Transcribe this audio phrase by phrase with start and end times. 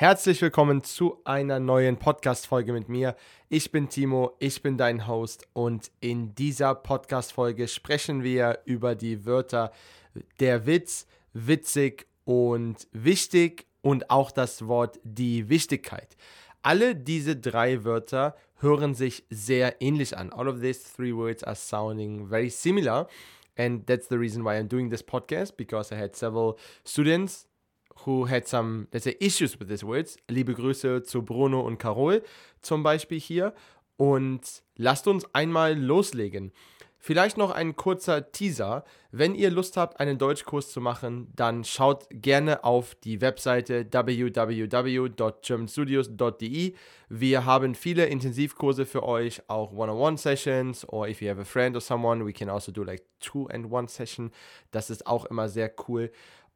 [0.00, 3.16] Herzlich willkommen zu einer neuen Podcast-Folge mit mir.
[3.50, 9.26] Ich bin Timo, ich bin dein Host und in dieser Podcast-Folge sprechen wir über die
[9.26, 9.72] Wörter
[10.40, 16.16] der Witz, witzig und wichtig und auch das Wort die Wichtigkeit.
[16.62, 20.32] Alle diese drei Wörter hören sich sehr ähnlich an.
[20.32, 23.06] All of these three words are sounding very similar.
[23.58, 27.49] And that's the reason why I'm doing this podcast because I had several students
[28.04, 30.16] who had some, let's say, issues with these words.
[30.28, 32.22] Liebe Grüße zu Bruno und Carol
[32.62, 33.54] zum Beispiel hier.
[33.96, 34.40] Und
[34.76, 36.52] lasst uns einmal loslegen.
[37.02, 38.84] Vielleicht noch ein kurzer Teaser.
[39.10, 46.74] Wenn ihr Lust habt, einen Deutschkurs zu machen, dann schaut gerne auf die Webseite www.germanstudios.de.
[47.08, 51.80] Wir haben viele Intensivkurse für euch, auch One-on-One-Sessions or if you have a friend or
[51.80, 54.30] someone, we can also do like Two-and-One-Session.
[54.70, 56.12] Das ist auch immer sehr cool.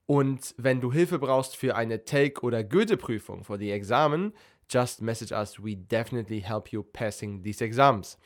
[0.07, 4.35] Und wenn du Hilfe brauchst für eine Take- oder Goethe-Prüfung for the examen,
[4.69, 5.63] just message us.
[5.63, 8.19] We definitely help you passing these exams.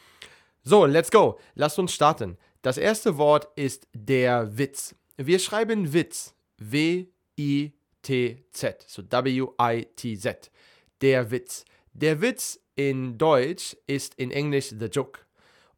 [0.65, 1.39] So, let's go.
[1.55, 2.37] Lass uns starten.
[2.63, 4.95] Das erste Wort ist der Witz.
[5.17, 6.35] Wir schreiben Witz.
[6.59, 7.75] W-I-T-Z.
[8.89, 10.51] So W-I-T-Z.
[11.01, 11.65] Der Witz.
[11.93, 15.21] Der Witz in Deutsch ist in Englisch the joke.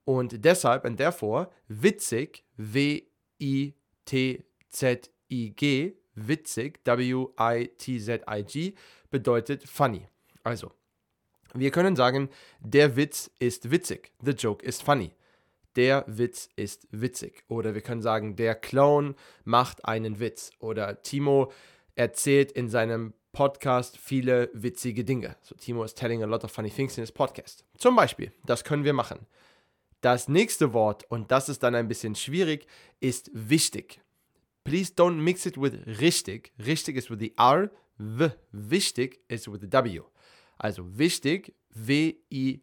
[0.05, 3.11] Und deshalb und therefore witzig, W-I-T-Z
[5.31, 8.75] I-G, witzig, W-I-T-Z-I-G,
[9.11, 10.07] bedeutet funny.
[10.43, 10.73] Also,
[11.55, 12.29] wir können sagen,
[12.61, 14.13] der Witz ist witzig.
[14.23, 15.13] The joke is funny.
[15.77, 17.45] Der Witz ist witzig.
[17.49, 19.15] Oder wir können sagen, der Clown
[19.45, 20.51] macht einen Witz.
[20.59, 21.53] Oder Timo
[21.95, 25.37] erzählt in seinem Podcast viele witzige Dinge.
[25.43, 27.65] So Timo is telling a lot of funny things in his podcast.
[27.77, 29.27] Zum Beispiel, das können wir machen.
[30.01, 32.67] Das nächste Wort, und das ist dann ein bisschen schwierig,
[33.01, 34.01] ist wichtig.
[34.65, 36.53] Please don't mix it with richtig.
[36.59, 37.71] Richtig ist with the R.
[37.99, 38.31] W.
[38.53, 40.03] Wichtig ist with the W.
[40.59, 42.61] Also wichtig, W-I-C-H-T-I-G,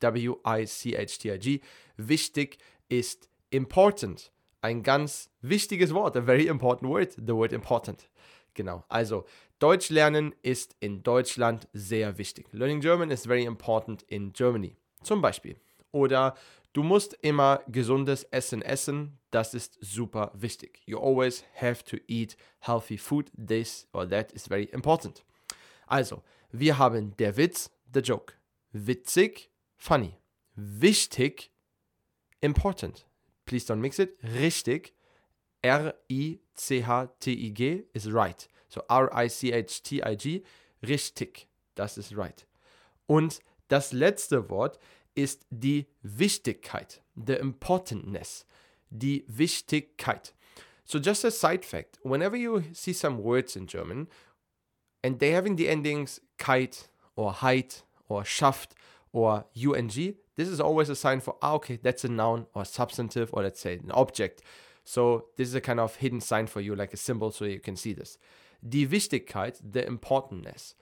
[0.00, 1.60] W-I-C-H-T-I-G.
[1.96, 2.58] Wichtig
[2.88, 4.32] ist important.
[4.62, 8.10] Ein ganz wichtiges Wort, a very important word, the word important.
[8.54, 9.24] Genau, also
[9.58, 12.46] Deutsch lernen ist in Deutschland sehr wichtig.
[12.52, 14.76] Learning German is very important in Germany.
[15.02, 15.56] Zum Beispiel.
[15.92, 16.34] Oder
[16.72, 19.18] Du musst immer gesundes Essen essen.
[19.30, 20.82] Das ist super wichtig.
[20.86, 23.30] You always have to eat healthy food.
[23.36, 25.24] This or that is very important.
[25.86, 26.22] Also,
[26.52, 28.34] wir haben der Witz, the joke.
[28.72, 30.16] Witzig, funny.
[30.54, 31.50] Wichtig,
[32.40, 33.06] important.
[33.46, 34.16] Please don't mix it.
[34.22, 34.94] Richtig,
[35.62, 36.38] R-I-C-H-T-I-G
[37.92, 38.48] is right.
[38.68, 40.44] So R-I-C-H-T-I-G,
[40.86, 41.48] richtig.
[41.74, 42.46] Das ist right.
[43.06, 44.78] Und das letzte Wort
[45.14, 48.46] ist die Wichtigkeit, the importantness,
[48.90, 50.34] die Wichtigkeit.
[50.84, 54.08] So just a side fact, whenever you see some words in German
[55.02, 58.74] and they have in the endings kite or height or schaft
[59.12, 59.88] or ung,
[60.36, 63.60] this is always a sign for, ah, okay, that's a noun or substantive or let's
[63.60, 64.42] say an object.
[64.84, 67.60] So this is a kind of hidden sign for you, like a symbol, so you
[67.60, 68.18] can see this.
[68.62, 70.74] Die Wichtigkeit, the importantness.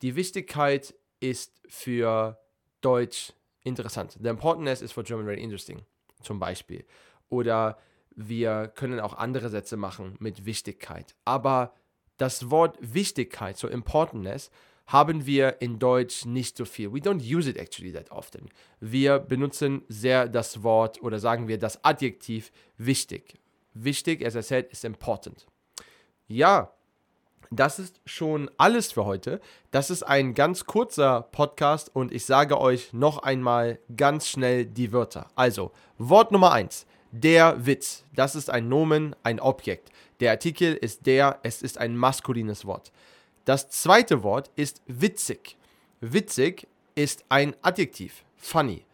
[0.00, 2.38] Die Wichtigkeit ist für
[2.80, 3.32] Deutsch
[3.64, 4.18] interessant.
[4.20, 5.82] The importantness is for German very interesting,
[6.22, 6.84] zum Beispiel.
[7.28, 7.78] Oder
[8.16, 11.14] wir können auch andere Sätze machen mit Wichtigkeit.
[11.24, 11.74] Aber
[12.16, 14.50] das Wort Wichtigkeit, so importantness,
[14.86, 16.92] haben wir in Deutsch nicht so viel.
[16.92, 18.48] We don't use it actually that often.
[18.80, 23.38] Wir benutzen sehr das Wort oder sagen wir das Adjektiv wichtig.
[23.72, 25.46] Wichtig, as I said, is important.
[26.26, 26.72] Ja,
[27.50, 29.40] das ist schon alles für heute.
[29.72, 34.92] Das ist ein ganz kurzer Podcast und ich sage euch noch einmal ganz schnell die
[34.92, 35.28] Wörter.
[35.34, 36.86] Also, Wort Nummer 1.
[37.10, 38.04] Der Witz.
[38.14, 39.90] Das ist ein Nomen, ein Objekt.
[40.20, 42.92] Der Artikel ist der, es ist ein maskulines Wort.
[43.44, 45.56] Das zweite Wort ist witzig.
[46.00, 48.84] Witzig ist ein Adjektiv, funny.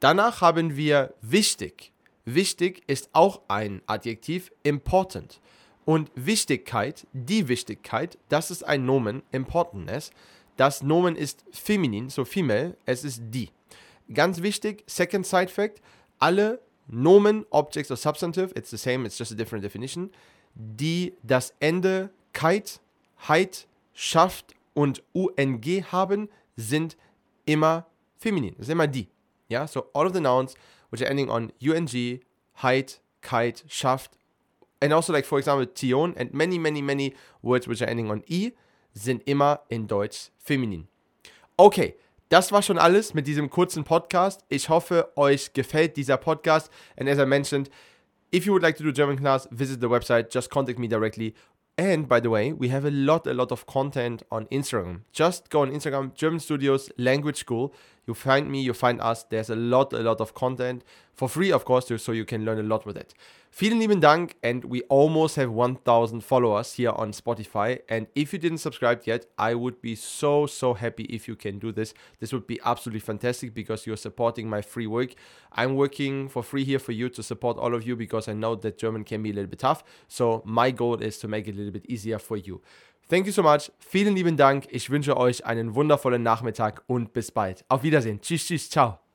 [0.00, 1.92] Danach haben wir wichtig.
[2.26, 5.40] Wichtig ist auch ein Adjektiv, important.
[5.86, 10.10] Und Wichtigkeit, die Wichtigkeit, das ist ein Nomen, Importantness.
[10.56, 13.50] Das Nomen ist feminin, so female, es ist die.
[14.12, 15.80] Ganz wichtig, second side fact,
[16.18, 20.10] alle Nomen, Objects or Substantive, it's the same, it's just a different definition,
[20.56, 22.80] die das Ende Kite,
[23.28, 26.96] Heit, Schaft und UNG haben, sind
[27.44, 27.86] immer
[28.18, 28.56] feminin.
[28.58, 29.08] Sind immer die.
[29.48, 30.54] Ja, so all of the nouns
[30.90, 32.20] which are ending on UNG,
[32.60, 34.18] height, kite, Schaft,
[34.80, 38.22] and also like for example Tion and many, many, many words which are ending on
[38.30, 38.52] I
[38.92, 40.86] sind immer in Deutsch feminin.
[41.56, 41.94] Okay,
[42.28, 44.44] das war schon alles mit diesem kurzen Podcast.
[44.48, 46.70] Ich hoffe, euch gefällt dieser Podcast.
[46.96, 47.70] And as I mentioned,
[48.32, 51.34] if you would like to do German class, visit the website, just contact me directly.
[51.78, 55.02] And by the way, we have a lot, a lot of content on Instagram.
[55.12, 57.72] Just go on Instagram, German Studios Language School.
[58.06, 59.24] You find me, you find us.
[59.24, 62.58] There's a lot, a lot of content for free, of course, so you can learn
[62.58, 63.14] a lot with it.
[63.50, 67.80] Vielen lieben Dank, and we almost have 1000 followers here on Spotify.
[67.88, 71.58] And if you didn't subscribe yet, I would be so, so happy if you can
[71.58, 71.94] do this.
[72.20, 75.14] This would be absolutely fantastic because you're supporting my free work.
[75.52, 78.56] I'm working for free here for you to support all of you because I know
[78.56, 79.82] that German can be a little bit tough.
[80.06, 82.60] So my goal is to make it a little bit easier for you.
[83.08, 83.70] Thank you so much.
[83.78, 84.66] Vielen lieben Dank.
[84.70, 87.64] Ich wünsche euch einen wundervollen Nachmittag und bis bald.
[87.68, 88.20] Auf Wiedersehen.
[88.20, 89.05] Tschüss, tschüss, ciao.